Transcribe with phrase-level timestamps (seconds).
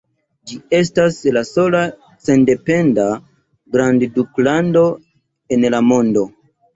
[0.51, 1.81] Ĝi estas la sola
[2.27, 3.05] sendependa
[3.75, 4.83] grandduklando
[5.57, 6.25] en la mondo.